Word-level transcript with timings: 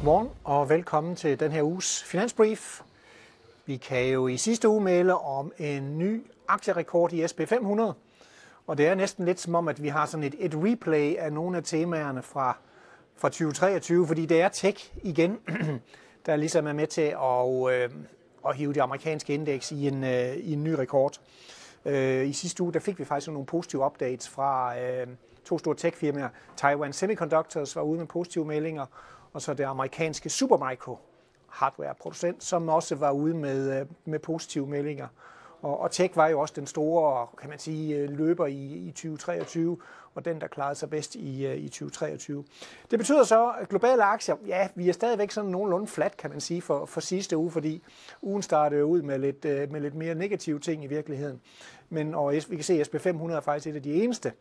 Godmorgen 0.00 0.28
og 0.44 0.68
velkommen 0.68 1.16
til 1.16 1.40
den 1.40 1.52
her 1.52 1.62
uges 1.62 2.02
Finansbrief. 2.02 2.80
Vi 3.66 3.76
kan 3.76 4.06
jo 4.06 4.28
i 4.28 4.36
sidste 4.36 4.68
uge 4.68 4.80
melde 4.80 5.18
om 5.18 5.52
en 5.58 5.98
ny 5.98 6.26
aktierekord 6.48 7.12
i 7.12 7.28
SP 7.30 7.40
500. 7.46 7.94
Og 8.66 8.78
det 8.78 8.86
er 8.86 8.94
næsten 8.94 9.24
lidt 9.24 9.40
som 9.40 9.54
om, 9.54 9.68
at 9.68 9.82
vi 9.82 9.88
har 9.88 10.06
sådan 10.06 10.24
et, 10.24 10.34
et 10.38 10.54
replay 10.54 11.16
af 11.16 11.32
nogle 11.32 11.56
af 11.56 11.64
temaerne 11.64 12.22
fra, 12.22 12.56
fra 13.16 13.28
2023, 13.28 14.06
fordi 14.06 14.26
det 14.26 14.40
er 14.40 14.48
tech 14.48 14.92
igen, 15.02 15.38
der 16.26 16.36
ligesom 16.36 16.66
er 16.66 16.72
med 16.72 16.86
til 16.86 17.14
at, 17.22 17.72
øh, 17.72 17.90
at 18.48 18.56
hive 18.56 18.72
det 18.72 18.80
amerikanske 18.80 19.34
indeks 19.34 19.72
i 19.72 19.88
en, 19.88 20.04
øh, 20.04 20.36
i 20.36 20.52
en 20.52 20.64
ny 20.64 20.70
rekord. 20.70 21.20
Øh, 21.84 22.28
I 22.28 22.32
sidste 22.32 22.62
uge 22.62 22.72
der 22.72 22.80
fik 22.80 22.98
vi 22.98 23.04
faktisk 23.04 23.28
nogle 23.28 23.46
positive 23.46 23.84
updates 23.84 24.28
fra 24.28 24.78
øh, 24.80 25.06
to 25.44 25.58
store 25.58 25.74
tech-firmaer. 25.74 26.28
Taiwan 26.56 26.92
Semiconductors 26.92 27.76
var 27.76 27.82
ude 27.82 27.98
med 27.98 28.06
positive 28.06 28.44
meldinger, 28.44 28.86
og 29.32 29.42
så 29.42 29.54
det 29.54 29.64
amerikanske 29.64 30.30
Supermicro 30.30 30.98
hardware-producent, 31.50 32.44
som 32.44 32.68
også 32.68 32.94
var 32.94 33.10
ude 33.10 33.34
med, 33.34 33.80
øh, 33.80 33.86
med 34.04 34.18
positive 34.18 34.66
meldinger. 34.66 35.08
Og, 35.62 35.80
og 35.80 35.90
tech 35.90 36.16
var 36.16 36.28
jo 36.28 36.40
også 36.40 36.54
den 36.56 36.66
store, 36.66 37.26
kan 37.40 37.50
man 37.50 37.58
sige, 37.58 37.96
øh, 37.96 38.10
løber 38.10 38.46
i, 38.46 38.64
i 38.64 38.90
2023, 38.90 39.78
og 40.14 40.24
den, 40.24 40.40
der 40.40 40.46
klarede 40.46 40.74
sig 40.74 40.90
bedst 40.90 41.14
i, 41.14 41.46
øh, 41.46 41.56
i 41.56 41.68
2023. 41.68 42.44
Det 42.90 42.98
betyder 42.98 43.24
så, 43.24 43.52
at 43.60 43.68
globale 43.68 44.02
aktier, 44.02 44.36
ja, 44.46 44.68
vi 44.74 44.88
er 44.88 44.92
stadigvæk 44.92 45.30
sådan 45.30 45.50
nogenlunde 45.50 45.86
flat, 45.86 46.16
kan 46.16 46.30
man 46.30 46.40
sige, 46.40 46.62
for, 46.62 46.86
for 46.86 47.00
sidste 47.00 47.36
uge, 47.36 47.50
fordi 47.50 47.82
ugen 48.22 48.42
startede 48.42 48.84
ud 48.84 49.02
med 49.02 49.18
lidt, 49.18 49.44
med 49.44 49.80
lidt 49.80 49.94
mere 49.94 50.14
negative 50.14 50.58
ting 50.58 50.84
i 50.84 50.86
virkeligheden. 50.86 51.40
Men 51.88 52.14
og 52.14 52.32
vi 52.32 52.56
kan 52.56 52.64
se, 52.64 52.80
at 52.80 52.88
SP500 52.88 53.32
er 53.32 53.40
faktisk 53.40 53.66
et 53.66 53.76
af 53.76 53.82
de 53.82 54.02
eneste, 54.02 54.32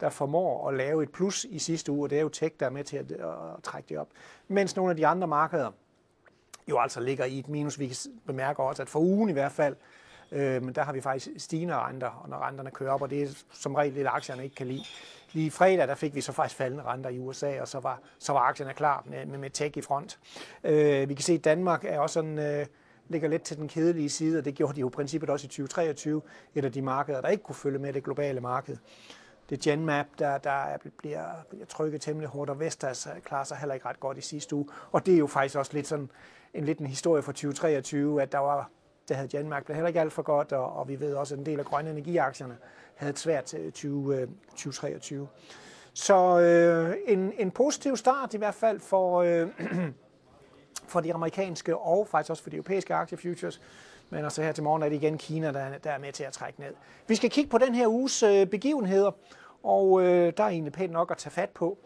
der 0.00 0.08
formår 0.08 0.68
at 0.68 0.74
lave 0.74 1.02
et 1.02 1.12
plus 1.12 1.44
i 1.44 1.58
sidste 1.58 1.92
uge, 1.92 2.06
og 2.06 2.10
det 2.10 2.18
er 2.18 2.22
jo 2.22 2.28
tech, 2.28 2.54
der 2.60 2.66
er 2.66 2.70
med 2.70 2.84
til 2.84 2.96
at, 2.96 3.12
at 3.12 3.62
trække 3.62 3.88
det 3.88 3.98
op. 3.98 4.08
Mens 4.48 4.76
nogle 4.76 4.90
af 4.90 4.96
de 4.96 5.06
andre 5.06 5.26
markeder 5.26 5.70
jo 6.68 6.78
altså 6.78 7.00
ligger 7.00 7.24
i 7.24 7.38
et 7.38 7.48
minus. 7.48 7.78
Vi 7.78 7.86
kan 7.86 7.96
bemærke 8.26 8.62
også, 8.62 8.82
at 8.82 8.88
for 8.88 9.00
ugen 9.00 9.28
i 9.28 9.32
hvert 9.32 9.52
fald, 9.52 9.76
øh, 10.32 10.62
men 10.62 10.74
der 10.74 10.82
har 10.82 10.92
vi 10.92 11.00
faktisk 11.00 11.28
stigende 11.36 11.74
renter, 11.74 12.06
og 12.06 12.28
når 12.28 12.46
renterne 12.46 12.70
kører 12.70 12.92
op, 12.92 13.02
og 13.02 13.10
det 13.10 13.22
er 13.22 13.28
som 13.52 13.74
regel 13.74 13.94
det, 13.94 14.06
aktierne 14.06 14.44
ikke 14.44 14.56
kan 14.56 14.66
lide. 14.66 14.84
Lige 15.32 15.50
fredag, 15.50 15.88
der 15.88 15.94
fik 15.94 16.14
vi 16.14 16.20
så 16.20 16.32
faktisk 16.32 16.56
faldende 16.56 16.84
renter 16.84 17.10
i 17.10 17.18
USA, 17.18 17.60
og 17.60 17.68
så 17.68 17.80
var, 17.80 18.00
så 18.18 18.32
var 18.32 18.40
aktierne 18.40 18.74
klar 18.74 19.04
med, 19.06 19.26
med, 19.26 19.38
med 19.38 19.50
tech 19.50 19.76
i 19.76 19.80
front. 19.82 20.18
Øh, 20.64 21.08
vi 21.08 21.14
kan 21.14 21.22
se, 21.22 21.32
at 21.32 21.44
Danmark 21.44 21.84
er 21.84 21.98
også 21.98 22.14
sådan, 22.14 22.38
øh, 22.38 22.66
ligger 23.08 23.28
lidt 23.28 23.42
til 23.42 23.56
den 23.56 23.68
kedelige 23.68 24.08
side, 24.08 24.38
og 24.38 24.44
det 24.44 24.54
gjorde 24.54 24.74
de 24.74 24.80
jo 24.80 24.88
i 24.88 24.90
princippet 24.90 25.30
også 25.30 25.44
i 25.44 25.48
2023, 25.48 26.22
et 26.54 26.64
af 26.64 26.72
de 26.72 26.82
markeder, 26.82 27.20
der 27.20 27.28
ikke 27.28 27.42
kunne 27.42 27.54
følge 27.54 27.78
med 27.78 27.92
det 27.92 28.04
globale 28.04 28.40
marked 28.40 28.76
det 29.50 29.60
Genmap, 29.60 30.06
der, 30.18 30.38
der 30.38 30.76
bliver, 30.98 31.24
bliver 31.50 31.66
trykket 31.66 32.00
temmelig 32.00 32.28
hårdt, 32.28 32.50
og 32.50 32.60
Vestas 32.60 33.06
øh, 33.06 33.22
klarer 33.22 33.44
sig 33.44 33.56
heller 33.56 33.74
ikke 33.74 33.86
ret 33.86 34.00
godt 34.00 34.18
i 34.18 34.20
sidste 34.20 34.56
uge. 34.56 34.68
Og 34.92 35.06
det 35.06 35.14
er 35.14 35.18
jo 35.18 35.26
faktisk 35.26 35.56
også 35.56 35.72
lidt 35.74 35.86
sådan 35.86 36.10
en, 36.54 36.64
lidt 36.64 36.78
en 36.78 36.86
historie 36.86 37.22
fra 37.22 37.32
2023, 37.32 38.22
at 38.22 38.32
der 38.32 38.38
var 38.38 38.70
der 39.08 39.14
havde 39.14 39.28
Genmap 39.28 39.64
blev 39.64 39.74
heller 39.74 39.88
ikke 39.88 40.00
alt 40.00 40.12
for 40.12 40.22
godt, 40.22 40.52
og, 40.52 40.76
og 40.76 40.88
vi 40.88 41.00
ved 41.00 41.14
også, 41.14 41.34
at 41.34 41.38
en 41.38 41.46
del 41.46 41.58
af 41.58 41.64
grønne 41.64 41.90
energiaktierne 41.90 42.56
havde 42.94 43.10
et 43.10 43.18
svært 43.18 43.54
20, 43.74 44.28
2023. 44.50 45.20
Øh, 45.22 45.26
Så 45.94 46.40
øh, 46.40 46.96
en, 47.06 47.32
en 47.38 47.50
positiv 47.50 47.96
start 47.96 48.34
i 48.34 48.36
hvert 48.36 48.54
fald 48.54 48.80
for, 48.80 49.16
øh, 49.20 49.48
for 50.88 51.00
de 51.00 51.14
amerikanske 51.14 51.76
og 51.76 52.08
faktisk 52.08 52.30
også 52.30 52.42
for 52.42 52.50
de 52.50 52.56
europæiske 52.56 52.94
aktiefutures. 52.94 53.60
Men 54.10 54.24
altså 54.24 54.42
her 54.42 54.52
til 54.52 54.64
morgen 54.64 54.82
er 54.82 54.88
det 54.88 54.96
igen 54.96 55.18
Kina, 55.18 55.52
der, 55.52 55.78
der 55.78 55.90
er 55.90 55.98
med 55.98 56.12
til 56.12 56.24
at 56.24 56.32
trække 56.32 56.60
ned. 56.60 56.74
Vi 57.06 57.14
skal 57.14 57.30
kigge 57.30 57.50
på 57.50 57.58
den 57.58 57.74
her 57.74 57.88
uges 57.88 58.22
øh, 58.22 58.46
begivenheder, 58.46 59.10
og 59.62 60.02
øh, 60.02 60.32
der 60.36 60.44
er 60.44 60.48
egentlig 60.48 60.72
pænt 60.72 60.92
nok 60.92 61.10
at 61.10 61.16
tage 61.16 61.30
fat 61.30 61.50
på. 61.50 61.78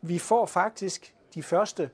Vi 0.00 0.18
får 0.18 0.46
faktisk 0.46 1.14
de 1.34 1.42
første 1.42 1.90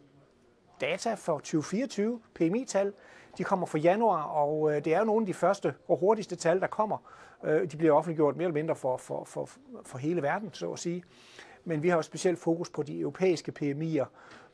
data 0.81 1.15
for 1.15 1.39
2024, 1.39 2.21
PMI-tal. 2.35 2.93
De 3.39 3.45
kommer 3.45 3.67
fra 3.67 3.79
januar, 3.79 4.23
og 4.23 4.73
øh, 4.73 4.85
det 4.85 4.95
er 4.95 4.99
jo 4.99 5.05
nogle 5.05 5.23
af 5.23 5.27
de 5.27 5.35
første 5.35 5.75
og 5.89 5.97
hurtigste 5.97 6.37
tal, 6.37 6.61
der 6.61 6.67
kommer. 6.67 6.99
Øh, 7.45 7.71
de 7.71 7.77
bliver 7.77 7.93
offentliggjort 7.93 8.37
mere 8.37 8.45
eller 8.45 8.55
mindre 8.55 8.77
for, 8.77 8.97
for, 8.97 9.25
for, 9.25 9.49
for 9.85 9.99
hele 9.99 10.23
verden, 10.23 10.51
så 10.53 10.73
at 10.73 10.79
sige. 10.79 11.05
Men 11.69 11.83
vi 11.83 11.89
har 11.89 11.97
jo 11.97 12.03
specielt 12.03 12.39
fokus 12.39 12.71
på 12.71 12.83
de 12.83 13.01
europæiske 13.01 13.53
PMI'er, 13.63 14.05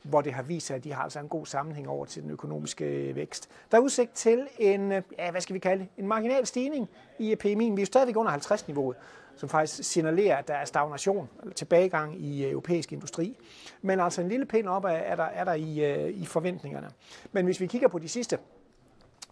hvor 0.03 0.21
det 0.21 0.33
har 0.33 0.43
vist 0.43 0.67
sig, 0.67 0.75
at 0.75 0.83
de 0.83 0.93
har 0.93 1.03
altså 1.03 1.19
en 1.19 1.27
god 1.27 1.45
sammenhæng 1.45 1.89
over 1.89 2.05
til 2.05 2.23
den 2.23 2.31
økonomiske 2.31 2.85
øh, 2.85 3.15
vækst. 3.15 3.49
Der 3.71 3.77
er 3.77 3.81
udsigt 3.81 4.13
til 4.13 4.47
en, 4.59 4.91
øh, 4.91 5.01
ja, 5.17 5.31
hvad 5.31 5.41
skal 5.41 5.53
vi 5.53 5.59
kalde 5.59 5.83
det, 5.83 5.89
en 5.97 6.07
marginal 6.07 6.45
stigning 6.45 6.89
i 7.19 7.31
øh, 7.31 7.37
PMI'en. 7.43 7.57
Vi 7.57 7.75
er 7.75 7.79
jo 7.79 7.85
stadigvæk 7.85 8.17
under 8.17 8.31
50-niveauet, 8.31 8.97
som 9.35 9.49
faktisk 9.49 9.91
signalerer, 9.91 10.37
at 10.37 10.47
der 10.47 10.53
er 10.53 10.65
stagnation 10.65 11.29
eller 11.41 11.53
tilbagegang 11.53 12.21
i 12.21 12.49
europæisk 12.49 12.91
industri. 12.91 13.37
Men 13.81 13.99
altså 13.99 14.21
en 14.21 14.29
lille 14.29 14.45
pind 14.45 14.67
op 14.67 14.83
er 14.87 15.15
der, 15.15 15.23
er 15.23 15.43
der 15.43 15.53
i, 15.53 16.09
i 16.09 16.25
forventningerne. 16.25 16.89
Men 17.31 17.45
hvis 17.45 17.59
vi 17.59 17.67
kigger 17.67 17.87
på 17.87 17.99
de 17.99 18.09
sidste 18.09 18.37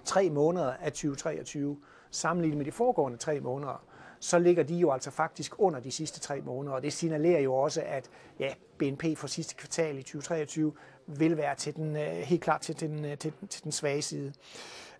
tre 0.05 0.29
måneder 0.29 0.73
af 0.81 0.91
2023, 0.91 1.77
sammenlignet 2.11 2.57
med 2.57 2.65
de 2.65 2.71
foregående 2.71 3.17
tre 3.17 3.39
måneder, 3.39 3.83
så 4.21 4.39
ligger 4.39 4.63
de 4.63 4.75
jo 4.75 4.91
altså 4.91 5.11
faktisk 5.11 5.53
under 5.57 5.79
de 5.79 5.91
sidste 5.91 6.19
tre 6.19 6.41
måneder, 6.41 6.75
og 6.75 6.83
det 6.83 6.93
signalerer 6.93 7.39
jo 7.41 7.53
også, 7.53 7.81
at 7.85 8.09
ja, 8.39 8.53
BNP 8.77 9.03
for 9.17 9.27
sidste 9.27 9.55
kvartal 9.55 9.97
i 9.97 10.01
2023 10.01 10.73
vil 11.07 11.37
være 11.37 11.55
til 11.55 11.75
den, 11.75 11.95
øh, 11.95 12.03
helt 12.03 12.41
klart 12.41 12.61
til 12.61 12.79
den, 12.79 13.05
øh, 13.05 13.17
til, 13.17 13.33
til 13.49 13.63
den 13.63 13.71
svage 13.71 14.01
side. 14.01 14.33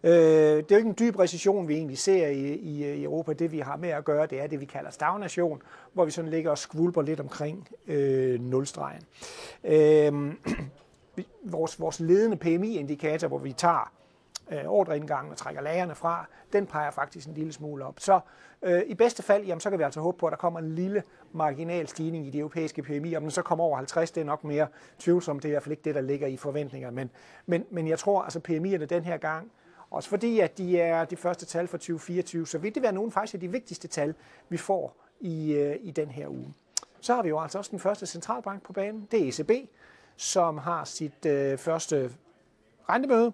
Øh, 0.04 0.12
det 0.12 0.58
er 0.58 0.66
jo 0.72 0.78
ikke 0.78 0.90
en 0.90 0.96
dyb 1.00 1.20
recession, 1.20 1.68
vi 1.68 1.76
egentlig 1.76 1.98
ser 1.98 2.28
i, 2.28 2.54
i, 2.54 2.86
øh, 2.86 2.98
i 2.98 3.04
Europa. 3.04 3.34
Det 3.34 3.52
vi 3.52 3.60
har 3.60 3.78
med 3.78 3.90
at 3.90 4.06
gøre, 4.06 4.26
det 4.26 4.42
er 4.42 4.48
det, 4.48 4.60
vi 4.60 4.66
kalder 4.66 4.92
stagnation, 4.92 5.62
hvor 5.94 6.06
vi 6.06 6.12
sådan 6.12 6.32
ligger 6.32 6.52
og 6.52 6.58
skvulper 6.58 7.02
lidt 7.02 7.20
omkring 7.20 7.68
øh, 7.88 8.40
nulstregen. 8.40 9.02
Øh, 9.64 10.34
vores, 11.56 11.80
vores 11.80 12.00
ledende 12.00 12.38
PMI-indikator, 12.38 13.28
hvor 13.28 13.38
vi 13.38 13.54
tager 13.54 13.92
øh, 14.52 14.66
ordreindgangen 14.66 15.32
og 15.32 15.38
trækker 15.38 15.62
lagerne 15.62 15.96
fra, 15.96 16.26
den 16.54 16.66
peger 16.66 16.92
faktisk 16.92 17.28
en 17.28 17.34
lille 17.34 17.54
smule 17.54 17.86
op. 17.86 18.00
Så 18.00 18.20
øh, 18.62 18.82
i 18.88 18.94
bedste 18.94 19.24
fald, 19.24 19.46
jamen, 19.46 19.60
så 19.60 19.70
kan 19.70 19.80
vi 19.80 19.84
altså 19.84 20.00
håbe 20.02 20.18
på, 20.18 20.26
at 20.26 20.32
der 20.32 20.38
kommer 20.38 20.60
en 20.60 20.76
lille 20.76 21.04
marginal 21.32 21.88
stigning 21.88 22.28
i 22.28 22.30
de 22.30 22.40
europæiske 22.40 22.84
PMI. 22.84 23.16
Om 23.16 23.22
den 23.22 23.32
så 23.32 23.42
kommer 23.42 23.64
over 23.64 23.78
50, 23.78 24.12
det 24.12 24.22
er 24.22 24.26
nok 24.26 24.44
mere 24.44 24.68
tvivlsomt. 25.00 25.44
Det 25.44 25.50
er 25.50 25.52
i 25.52 25.54
hvert 25.54 25.64
fald 25.64 25.72
ikke 25.72 25.84
det, 25.84 25.96
der 25.96 26.02
ligger 26.02 26.28
i 26.28 26.38
forventninger. 26.38 26.92
Men, 26.92 27.10
men, 27.46 27.66
men 27.70 27.88
jeg 27.88 28.00
tror, 28.00 28.22
altså 28.22 28.40
PMI'erne 28.50 28.86
den 28.86 29.04
her 29.04 29.18
gang, 29.18 29.52
også 29.92 30.10
fordi 30.10 30.40
at 30.40 30.58
de 30.58 30.80
er 30.82 31.06
de 31.06 31.16
første 31.16 31.46
tal 31.46 31.68
for 31.68 31.78
2024, 31.78 32.48
så 32.48 32.58
vil 32.58 32.76
det 32.76 32.84
være 32.84 32.94
nogle 32.94 33.12
faktisk 33.12 33.34
af 33.34 33.40
de 33.40 33.52
vigtigste 33.52 33.88
tal, 33.88 34.14
vi 34.50 34.58
får 34.58 34.96
i, 35.20 35.54
øh, 35.54 35.76
i 35.82 35.92
den 35.92 36.10
her 36.10 36.28
uge. 36.28 36.54
Så 37.02 37.16
har 37.16 37.24
vi 37.24 37.30
jo 37.30 37.40
altså 37.40 37.58
også 37.58 37.72
den 37.72 37.80
første 37.80 38.06
centralbank 38.06 38.64
på 38.64 38.74
banen. 38.74 39.08
Det 39.12 39.22
er 39.22 39.28
ECB, 39.28 39.70
som 40.16 40.58
har 40.58 40.84
sit 40.84 41.26
øh, 41.26 41.58
første 41.58 42.12
rentemøde 42.90 43.34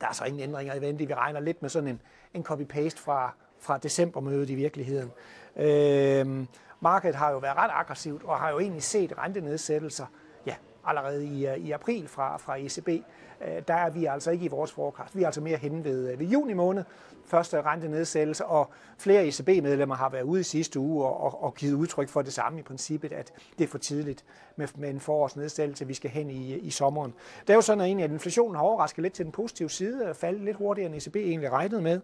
der 0.00 0.06
er 0.06 0.12
så 0.12 0.24
ingen 0.24 0.42
ændringer 0.42 0.74
i 0.74 0.80
vente. 0.80 1.06
Vi 1.06 1.14
regner 1.14 1.40
lidt 1.40 1.62
med 1.62 1.70
sådan 1.70 1.88
en, 1.88 2.00
en 2.34 2.42
copy-paste 2.42 2.98
fra, 2.98 3.34
fra 3.58 3.78
decembermødet 3.78 4.50
i 4.50 4.54
virkeligheden. 4.54 5.10
Øh, 5.56 6.46
markedet 6.80 7.16
har 7.16 7.30
jo 7.30 7.38
været 7.38 7.56
ret 7.56 7.70
aggressivt 7.72 8.22
og 8.22 8.38
har 8.38 8.50
jo 8.50 8.58
egentlig 8.58 8.82
set 8.82 9.18
rentenedsættelser 9.18 10.06
ja, 10.46 10.54
allerede 10.84 11.26
i, 11.26 11.46
øh, 11.46 11.56
i 11.56 11.70
april 11.70 12.08
fra, 12.08 12.36
fra 12.36 12.56
ECB. 12.58 12.88
Øh, 12.88 13.62
der 13.68 13.74
er 13.74 13.90
vi 13.90 14.04
altså 14.04 14.30
ikke 14.30 14.44
i 14.44 14.48
vores 14.48 14.72
forecast. 14.72 15.16
Vi 15.16 15.22
er 15.22 15.26
altså 15.26 15.40
mere 15.40 15.56
henne 15.56 15.84
ved, 15.84 16.12
øh, 16.12 16.20
ved 16.20 16.26
juni 16.26 16.52
måned, 16.52 16.84
første 17.24 17.62
rentenedsættelse, 17.62 18.44
og 18.44 18.70
flere 18.98 19.26
ECB-medlemmer 19.26 19.94
har 19.94 20.08
været 20.08 20.22
ude 20.22 20.40
i 20.40 20.44
sidste 20.44 20.80
uge 20.80 21.04
og, 21.04 21.20
og, 21.20 21.42
og 21.44 21.54
givet 21.54 21.74
udtryk 21.74 22.08
for 22.08 22.22
det 22.22 22.32
samme 22.32 22.58
i 22.58 22.62
princippet, 22.62 23.12
at 23.12 23.32
det 23.58 23.64
er 23.64 23.68
for 23.68 23.78
tidligt 23.78 24.24
med, 24.56 24.68
med 24.74 24.90
en 24.90 25.00
forårsnedsættelse, 25.00 25.86
vi 25.86 25.94
skal 25.94 26.10
hen 26.10 26.30
i, 26.30 26.54
øh, 26.54 26.58
i 26.62 26.70
sommeren. 26.70 27.14
Det 27.40 27.50
er 27.50 27.54
jo 27.54 27.60
sådan, 27.60 27.98
at, 27.98 28.04
at 28.04 28.10
inflationen 28.10 28.56
har 28.56 28.62
overrasket 28.62 29.02
lidt 29.02 29.14
til 29.14 29.24
den 29.24 29.32
positive 29.32 29.70
side 29.70 30.08
og 30.08 30.16
faldet 30.16 30.42
lidt 30.44 30.56
hurtigere, 30.56 30.86
end 30.92 31.02
ECB 31.02 31.16
egentlig 31.16 31.52
regnede 31.52 31.82
med. 31.82 32.00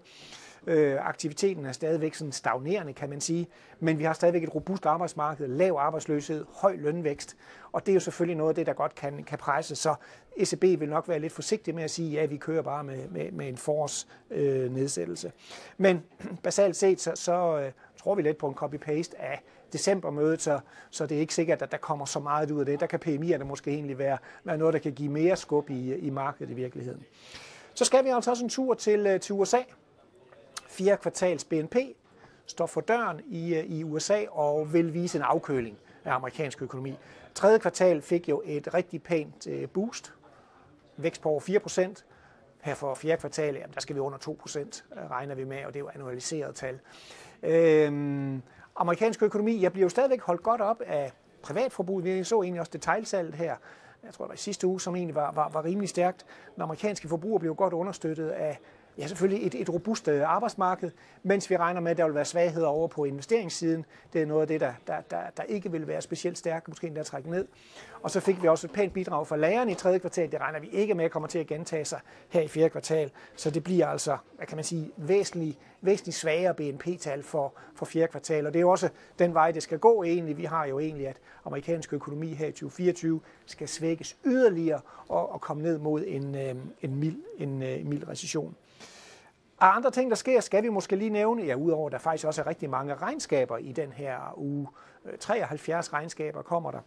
Øh, 0.67 1.07
aktiviteten 1.09 1.67
er 1.67 1.73
stadigvæk 1.73 2.15
sådan 2.15 2.33
stagnerende, 2.33 2.93
kan 2.93 3.11
man 3.11 3.21
sige, 3.21 3.49
men 3.81 3.99
vi 3.99 4.05
har 4.05 4.13
stadigvæk 4.13 4.43
et 4.43 4.55
robust 4.55 4.87
arbejdsmarked, 4.87 5.49
lav 5.49 5.77
arbejdsløshed, 5.79 6.45
høj 6.55 6.77
lønvækst, 6.77 7.37
og 7.73 7.87
det 7.87 7.93
er 7.93 7.95
jo 7.95 8.01
selvfølgelig 8.01 8.37
noget 8.37 8.49
af 8.49 8.55
det, 8.55 8.67
der 8.67 8.73
godt 8.73 8.95
kan, 8.95 9.25
kan 9.25 9.39
presse. 9.39 9.77
Så 9.77 9.95
ECB 10.37 10.63
vil 10.63 10.89
nok 10.89 11.09
være 11.09 11.19
lidt 11.19 11.33
forsigtig 11.33 11.75
med 11.75 11.85
at 11.85 11.91
sige, 11.91 12.11
ja, 12.11 12.27
vi 12.27 12.37
kører 12.37 12.63
bare 12.63 12.85
med, 12.85 13.09
med, 13.09 13.33
med 13.33 13.49
en 13.49 13.57
forårsnedsættelse. 13.57 14.65
Øh, 14.65 14.75
nedsættelse. 14.75 15.33
men 15.77 16.03
basalt 16.43 16.77
set, 16.77 17.01
så, 17.01 17.13
så 17.15 17.59
øh, 17.59 17.73
tror 17.97 18.15
vi 18.15 18.23
lidt 18.23 18.39
på 18.39 18.49
en 18.49 18.55
copy-paste 18.55 19.23
af 19.23 19.43
decembermødet, 19.73 20.43
så, 20.43 20.61
så 20.91 21.07
det 21.07 21.17
er 21.17 21.21
ikke 21.21 21.35
sikkert, 21.35 21.63
at 21.63 21.73
der 21.73 21.79
kommer 21.79 22.05
så 22.05 22.21
meget 22.21 22.51
ud 22.51 22.61
af 22.61 22.67
det. 22.67 22.81
Der 22.81 22.87
kan 22.87 23.01
PMI'erne 23.07 23.45
måske 23.45 23.71
egentlig 23.71 23.99
være, 23.99 24.19
være 24.45 24.59
noget, 24.59 24.75
der 24.75 24.81
kan 24.81 24.93
give 24.93 25.09
mere 25.09 25.37
skub 25.37 25.71
i, 25.71 25.95
i 25.95 26.11
markedet 26.11 26.51
i 26.51 26.55
virkeligheden. 26.55 27.03
Så 27.75 27.85
skal 27.85 28.05
vi 28.05 28.09
altså 28.09 28.31
også 28.31 28.45
en 28.45 28.51
tur 28.51 28.75
til, 28.75 29.07
øh, 29.07 29.21
til 29.21 29.35
USA, 29.35 29.59
Fjerde 30.77 31.03
kvartals 31.03 31.45
BNP 31.45 31.77
står 32.47 32.67
for 32.67 32.81
døren 32.81 33.21
i, 33.27 33.55
øh, 33.55 33.65
i 33.65 33.85
USA 33.85 34.25
og 34.31 34.73
vil 34.73 34.95
vise 34.95 35.19
en 35.19 35.25
afkøling 35.25 35.79
af 36.05 36.15
amerikansk 36.15 36.63
økonomi. 36.63 36.99
Tredje 37.35 37.59
kvartal 37.59 38.03
fik 38.03 38.29
jo 38.29 38.43
et 38.45 38.75
rigtig 38.75 39.03
pænt 39.03 39.47
øh, 39.47 39.69
boost. 39.69 40.15
Vækst 40.97 41.23
på 41.23 41.29
over 41.29 41.41
4 41.41 41.61
procent. 41.61 42.05
Her 42.61 42.75
for 42.75 42.95
fjerde 42.95 43.21
kvartal, 43.21 43.55
jamen, 43.55 43.75
der 43.75 43.81
skal 43.81 43.97
vi 43.97 44.01
under 44.01 44.19
2 44.19 44.37
procent, 44.41 44.85
øh, 44.97 45.11
regner 45.11 45.35
vi 45.35 45.45
med, 45.45 45.65
og 45.65 45.75
det 45.75 45.77
er 45.77 45.81
jo 45.81 45.91
annualiseret 45.95 46.55
tal. 46.55 46.81
Øhm, 47.43 48.43
amerikansk 48.77 49.23
økonomi, 49.23 49.63
jeg 49.63 49.73
bliver 49.73 49.85
jo 49.85 49.89
stadigvæk 49.89 50.21
holdt 50.21 50.43
godt 50.43 50.61
op 50.61 50.81
af 50.87 51.13
privatforbruget. 51.43 52.05
Vi 52.05 52.25
så 52.25 52.43
egentlig 52.43 52.61
også 52.61 52.73
detaljsalget 52.73 53.35
her 53.35 53.57
jeg 54.07 54.15
tror 54.15 54.25
det 54.25 54.29
var 54.29 54.35
i 54.35 54.39
sidste 54.39 54.67
uge, 54.67 54.81
som 54.81 54.97
egentlig 54.97 55.15
var, 55.15 55.33
var, 55.33 55.49
var 55.49 55.65
rimelig 55.65 55.89
stærkt. 55.89 56.27
Den 56.55 56.63
amerikanske 56.63 57.09
forbruger 57.09 57.39
blev 57.39 57.55
godt 57.55 57.73
understøttet 57.73 58.29
af 58.29 58.59
ja, 58.99 59.07
selvfølgelig 59.07 59.47
et, 59.47 59.55
et 59.55 59.71
robust 59.71 60.09
øh, 60.09 60.31
arbejdsmarked, 60.31 60.91
mens 61.23 61.51
vi 61.51 61.57
regner 61.57 61.81
med, 61.81 61.91
at 61.91 61.97
der 61.97 62.05
vil 62.05 62.15
være 62.15 62.25
svagheder 62.25 62.67
over 62.67 62.89
på 62.89 63.05
investeringssiden. 63.05 63.85
Det 64.13 64.23
er 64.23 64.27
noget 64.27 64.41
af 64.41 64.49
det, 64.49 64.61
der, 64.61 64.73
der, 64.87 65.01
der, 65.11 65.21
der 65.37 65.43
ikke 65.43 65.73
vil 65.73 65.87
være 65.87 66.03
specielt 66.03 66.39
stærkt, 66.39 66.69
måske 66.69 66.87
endda 66.87 67.03
trække 67.03 67.31
ned. 67.31 67.47
Og 68.03 68.11
så 68.11 68.21
fik 68.21 68.43
vi 68.43 68.49
også 68.49 68.67
et 68.67 68.73
pænt 68.73 68.93
bidrag 68.93 69.27
fra 69.27 69.37
lægerne 69.37 69.73
i 69.73 69.75
tredje 69.75 69.99
kvartal. 69.99 70.33
Det 70.33 70.41
regner 70.41 70.61
vi 70.61 70.69
ikke 70.69 70.95
med 70.95 71.05
at 71.05 71.11
kommer 71.11 71.29
til 71.29 71.39
at 71.39 71.47
gentage 71.47 71.85
sig 71.85 72.01
her 72.29 72.41
i 72.41 72.49
fjerde 72.49 72.71
kvartal. 72.71 73.11
Så 73.37 73.51
det 73.51 73.65
bliver 73.65 73.87
altså, 73.87 74.17
hvad 74.37 74.47
kan 74.47 74.57
man 74.57 74.65
sige, 74.65 74.91
væsentligt, 74.97 75.59
væsentligt 75.81 76.17
svagere 76.17 76.55
BNP-tal 76.55 77.23
for, 77.23 77.55
for 77.75 77.87
fjerde 77.87 78.09
kvartal. 78.09 78.47
Og 78.47 78.53
det 78.53 78.59
er 78.59 78.63
jo 78.63 78.71
også 78.71 78.89
den 79.19 79.35
vej, 79.35 79.53
det 79.53 79.63
skal 79.63 79.79
gå 79.79 80.03
egentlig. 80.03 80.37
Vi 80.37 80.45
har 80.45 80.67
jo 80.67 80.79
egentlig, 80.79 81.09
at 81.09 81.17
amerikansk 81.45 81.93
økonomi 81.93 82.35
her 82.35 82.47
i 82.47 82.53
2024 82.53 83.21
skal 83.47 83.69
svækkes 83.69 84.17
yderligere 84.25 84.81
og, 85.09 85.33
og 85.33 85.41
komme 85.41 85.63
ned 85.63 85.79
mod 85.79 86.05
en, 86.07 86.35
øh, 86.35 86.55
en, 86.83 86.97
mild, 86.97 87.17
en, 87.39 87.63
en 87.63 87.89
mild 87.89 88.09
recession. 88.09 88.57
Og 89.59 89.77
andre 89.77 89.91
ting, 89.91 90.11
der 90.11 90.17
sker, 90.17 90.41
skal 90.41 90.63
vi 90.63 90.69
måske 90.69 90.97
lige 90.97 91.11
nævne, 91.11 91.43
ja, 91.43 91.55
udover 91.55 91.87
at 91.87 91.93
der 91.93 91.99
faktisk 91.99 92.27
også 92.27 92.43
er 92.43 92.47
rigtig 92.47 92.71
mange 92.71 92.95
regnskaber 92.95 93.57
i 93.57 93.73
den 93.73 93.93
her 93.93 94.35
uge. 94.37 94.69
Øh, 95.05 95.19
73 95.19 95.93
regnskaber 95.93 96.43
kommer 96.43 96.71
der. 96.71 96.81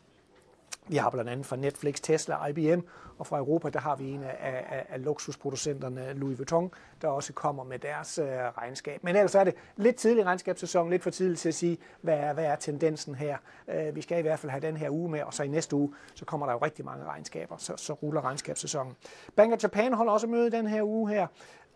Vi 0.87 0.97
har 0.97 1.09
blandt 1.09 1.29
andet 1.29 1.45
fra 1.45 1.55
Netflix, 1.55 1.99
Tesla, 2.01 2.45
IBM, 2.45 2.79
og 3.17 3.27
fra 3.27 3.37
Europa, 3.37 3.69
der 3.69 3.79
har 3.79 3.95
vi 3.95 4.09
en 4.09 4.23
af, 4.23 4.37
af, 4.39 4.85
af 4.89 5.03
luksusproducenterne, 5.03 6.13
Louis 6.13 6.37
Vuitton, 6.37 6.71
der 7.01 7.07
også 7.07 7.33
kommer 7.33 7.63
med 7.63 7.79
deres 7.79 8.17
øh, 8.17 8.27
regnskab. 8.27 9.03
Men 9.03 9.15
ellers 9.15 9.35
er 9.35 9.43
det 9.43 9.55
lidt 9.75 9.95
tidlig 9.95 10.25
regnskabssæson, 10.25 10.89
lidt 10.89 11.03
for 11.03 11.09
tidligt 11.09 11.39
til 11.39 11.49
at 11.49 11.55
sige, 11.55 11.77
hvad 12.01 12.17
er, 12.17 12.33
hvad 12.33 12.45
er 12.45 12.55
tendensen 12.55 13.15
her. 13.15 13.37
Øh, 13.67 13.95
vi 13.95 14.01
skal 14.01 14.19
i 14.19 14.21
hvert 14.21 14.39
fald 14.39 14.49
have 14.49 14.61
den 14.61 14.77
her 14.77 14.89
uge 14.89 15.09
med, 15.09 15.21
og 15.21 15.33
så 15.33 15.43
i 15.43 15.47
næste 15.47 15.75
uge, 15.75 15.93
så 16.15 16.25
kommer 16.25 16.45
der 16.45 16.53
jo 16.53 16.59
rigtig 16.59 16.85
mange 16.85 17.05
regnskaber, 17.05 17.57
så, 17.57 17.73
så 17.77 17.93
ruller 17.93 18.25
regnskabssæsonen. 18.25 18.95
Bank 19.35 19.53
of 19.53 19.63
Japan 19.63 19.93
holder 19.93 20.13
også 20.13 20.27
møde 20.27 20.51
den 20.51 20.67
her 20.67 20.83
uge 20.83 21.09
her 21.09 21.27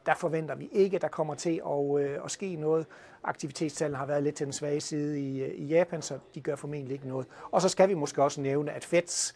der 0.05 0.15
forventer 0.15 0.55
vi 0.55 0.69
ikke, 0.71 0.95
at 0.95 1.01
der 1.01 1.07
kommer 1.07 1.35
til 1.35 1.61
at, 1.65 2.01
øh, 2.01 2.19
at 2.25 2.31
ske 2.31 2.55
noget. 2.55 2.85
Aktivitetstallene 3.23 3.97
har 3.97 4.05
været 4.05 4.23
lidt 4.23 4.35
til 4.35 4.45
den 4.45 4.53
svage 4.53 4.81
side 4.81 5.21
i, 5.21 5.44
øh, 5.44 5.51
i 5.55 5.65
Japan, 5.65 6.01
så 6.01 6.19
de 6.35 6.41
gør 6.41 6.55
formentlig 6.55 6.94
ikke 6.94 7.07
noget. 7.07 7.27
Og 7.51 7.61
så 7.61 7.69
skal 7.69 7.89
vi 7.89 7.94
måske 7.94 8.23
også 8.23 8.41
nævne, 8.41 8.71
at 8.71 8.85
Feds 8.85 9.35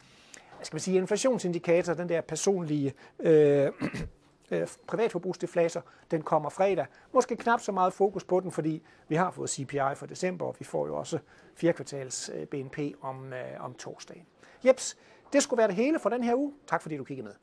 skal 0.61 0.75
man 0.75 0.79
sige, 0.79 0.97
inflationsindikator, 0.97 1.93
den 1.93 2.09
der 2.09 2.21
personlige 2.21 2.93
øh, 3.19 3.71
øh, 4.51 4.67
privatforbrugsdeflator, 4.87 5.83
den 6.11 6.21
kommer 6.21 6.49
fredag. 6.49 6.85
Måske 7.13 7.35
knap 7.35 7.61
så 7.61 7.71
meget 7.71 7.93
fokus 7.93 8.23
på 8.23 8.39
den, 8.39 8.51
fordi 8.51 8.83
vi 9.07 9.15
har 9.15 9.31
fået 9.31 9.49
CPI 9.49 9.95
for 9.95 10.05
december, 10.05 10.45
og 10.45 10.55
vi 10.59 10.65
får 10.65 10.87
jo 10.87 10.95
også 10.95 11.19
fjerde 11.55 11.75
kvartals 11.75 12.31
øh, 12.33 12.45
BNP 12.45 12.79
om, 13.01 13.33
øh, 13.33 13.65
om 13.65 13.73
torsdagen. 13.73 14.25
Jeps, 14.65 14.97
det 15.33 15.43
skulle 15.43 15.57
være 15.57 15.67
det 15.67 15.75
hele 15.75 15.99
for 15.99 16.09
den 16.09 16.23
her 16.23 16.35
uge. 16.35 16.53
Tak 16.67 16.81
fordi 16.81 16.97
du 16.97 17.03
kiggede 17.03 17.25
med. 17.25 17.33